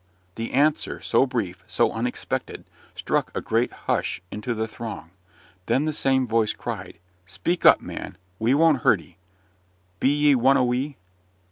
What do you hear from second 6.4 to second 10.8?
cried "Speak up, man! we won't hurt 'ee! You be one o'